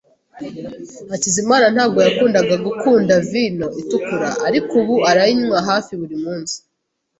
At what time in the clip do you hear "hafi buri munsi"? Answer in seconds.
5.69-6.57